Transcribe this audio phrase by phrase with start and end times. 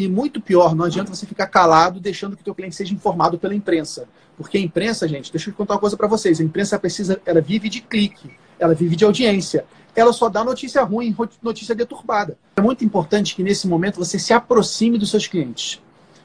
[0.00, 3.38] E muito pior, não adianta você ficar calado deixando que o teu cliente seja informado
[3.38, 4.08] pela imprensa.
[4.34, 6.40] Porque a imprensa, gente, deixa eu contar uma coisa para vocês.
[6.40, 9.66] A imprensa precisa, ela vive de clique, ela vive de audiência.
[9.94, 12.38] Ela só dá notícia ruim, notícia deturbada.
[12.56, 15.82] É muito importante que nesse momento você se aproxime dos seus clientes.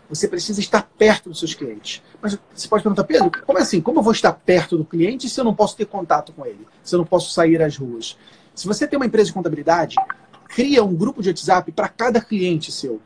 [0.08, 2.02] Você precisa estar perto dos seus clientes.
[2.22, 3.82] Mas você pode perguntar, Pedro, como assim?
[3.82, 6.66] Como eu vou estar perto do cliente se eu não posso ter contato com ele?
[6.82, 8.18] Se eu não posso sair às ruas?
[8.54, 9.98] Se você tem uma empresa de contabilidade,
[10.48, 13.02] cria um grupo de WhatsApp para cada cliente seu.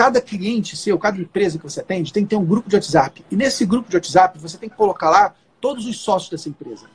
[0.00, 3.22] Cada cliente seu, cada empresa que você atende, tem que ter um grupo de WhatsApp.
[3.30, 6.86] E nesse grupo de WhatsApp, você tem que colocar lá todos os sócios dessa empresa.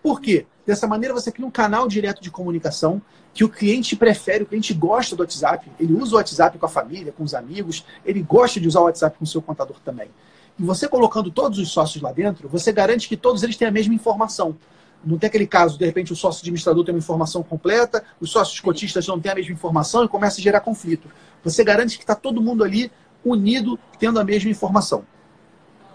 [0.00, 0.46] Por quê?
[0.64, 3.02] Dessa maneira você cria um canal direto de comunicação
[3.34, 6.68] que o cliente prefere, o cliente gosta do WhatsApp, ele usa o WhatsApp com a
[6.68, 10.08] família, com os amigos, ele gosta de usar o WhatsApp com o seu contador também.
[10.56, 13.72] E você colocando todos os sócios lá dentro, você garante que todos eles têm a
[13.72, 14.56] mesma informação.
[15.04, 18.58] Não tem aquele caso, de repente, o sócio administrador tem uma informação completa, os sócios
[18.60, 21.08] cotistas não têm a mesma informação e começa a gerar conflito.
[21.44, 22.90] Você garante que está todo mundo ali
[23.24, 25.04] unido, tendo a mesma informação.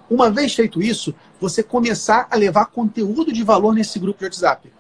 [0.10, 4.72] Uma vez feito isso, você começar a levar conteúdo de valor nesse grupo de WhatsApp.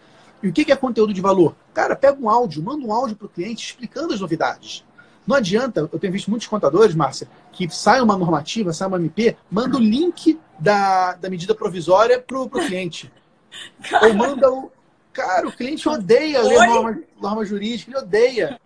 [0.44, 1.55] E o que é conteúdo de valor?
[1.73, 4.83] Cara, pega um áudio, manda um áudio para o cliente explicando as novidades.
[5.25, 9.38] Não adianta, eu tenho visto muitos contadores, Márcia, que sai uma normativa, sai uma MP,
[9.49, 13.11] manda o link da, da medida provisória para o cliente.
[13.89, 14.07] Cara.
[14.07, 14.71] Ou manda o.
[15.13, 18.59] Cara, o cliente odeia ler norma, norma jurídica, ele odeia.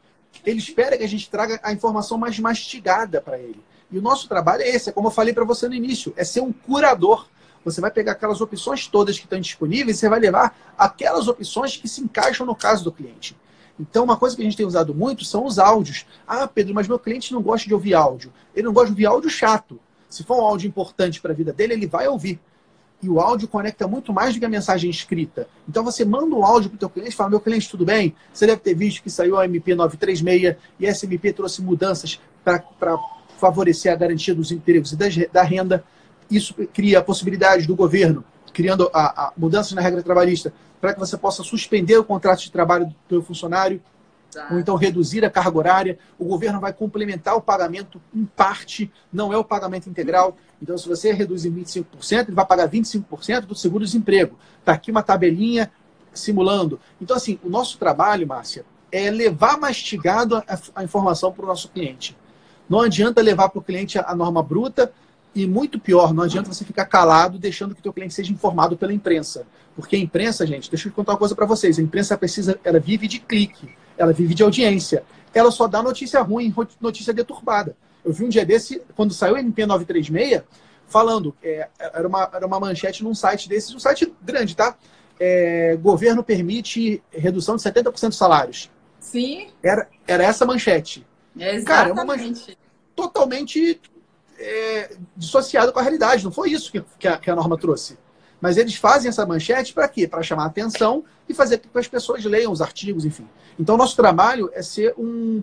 [0.46, 3.64] Ele espera que a gente traga a informação mais mastigada para ele.
[3.92, 6.24] E o nosso trabalho é esse, é como eu falei para você no início, é
[6.24, 7.28] ser um curador.
[7.64, 11.78] Você vai pegar aquelas opções todas que estão disponíveis e você vai levar aquelas opções
[11.78, 13.36] que se encaixam no caso do cliente.
[13.80, 16.06] Então, uma coisa que a gente tem usado muito são os áudios.
[16.28, 18.32] Ah, Pedro, mas meu cliente não gosta de ouvir áudio.
[18.56, 19.80] Ele não gosta de ouvir áudio chato.
[20.10, 22.40] Se for um áudio importante para a vida dele, ele vai ouvir.
[23.06, 25.48] E o áudio conecta muito mais do que a mensagem escrita.
[25.70, 28.16] Então você manda um áudio para o teu cliente e fala, meu cliente, tudo bem?
[28.34, 32.64] Você deve ter visto que saiu a MP 936 e essa MP trouxe mudanças para
[33.38, 35.84] favorecer a garantia dos empregos e da renda
[36.32, 41.00] isso cria a possibilidade do governo, criando a, a mudanças na regra trabalhista, para que
[41.00, 43.80] você possa suspender o contrato de trabalho do seu funcionário,
[44.36, 44.48] tá.
[44.52, 46.00] ou então reduzir a carga horária.
[46.20, 50.38] O governo vai complementar o pagamento em parte, não é o pagamento integral.
[50.62, 54.38] Então, se você reduz em 25%, ele vai pagar 25% do seguro-desemprego.
[54.60, 55.72] Está aqui uma tabelinha
[56.14, 56.80] simulando.
[57.02, 60.44] Então, assim, o nosso trabalho, Márcia, é levar mastigado a,
[60.76, 62.16] a informação para o nosso cliente.
[62.70, 64.92] Não adianta levar para o cliente a norma bruta,
[65.36, 68.78] e muito pior, não adianta você ficar calado deixando que o teu cliente seja informado
[68.78, 69.46] pela imprensa.
[69.76, 71.78] Porque a imprensa, gente, deixa eu contar uma coisa para vocês.
[71.78, 73.68] A imprensa precisa, ela vive de clique,
[73.98, 75.04] ela vive de audiência.
[75.34, 77.76] Ela só dá notícia ruim, notícia deturbada.
[78.04, 80.44] Eu vi um dia desse, quando saiu o MP 936,
[80.88, 84.78] falando, é, era, uma, era uma manchete num site desses, um site grande, tá?
[85.20, 88.70] É, governo permite redução de 70% dos salários.
[89.00, 89.48] Sim.
[89.64, 91.06] Era, era essa manchete.
[91.38, 91.66] É exatamente.
[91.66, 92.58] Cara, é uma manchete
[92.96, 93.82] totalmente
[94.40, 96.24] é, dissociado com a realidade.
[96.24, 97.98] Não foi isso que, que, a, que a norma trouxe.
[98.42, 100.08] Mas eles fazem essa manchete para quê?
[100.08, 103.28] Para chamar atenção e fazer com que as pessoas leiam os artigos, enfim.
[103.60, 105.42] Então, nosso trabalho é ser um,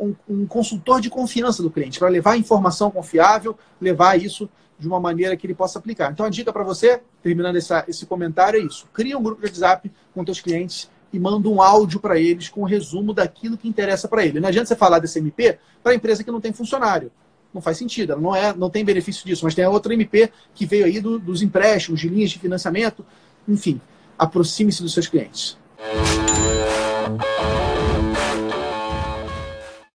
[0.00, 5.00] um, um consultor de confiança do cliente, para levar informação confiável, levar isso de uma
[5.00, 6.12] maneira que ele possa aplicar.
[6.12, 8.86] Então, a dica para você, terminando essa, esse comentário, é isso.
[8.92, 12.62] Cria um grupo de WhatsApp com seus clientes e manda um áudio para eles com
[12.62, 14.40] um resumo daquilo que interessa para ele.
[14.40, 17.10] Não adianta você falar desse MP para a empresa que não tem funcionário
[17.56, 19.44] não faz sentido, ela não, é, não tem benefício disso.
[19.44, 23.04] Mas tem a outra MP que veio aí do, dos empréstimos, de linhas de financiamento,
[23.48, 23.80] enfim,
[24.18, 25.56] aproxime-se dos seus clientes.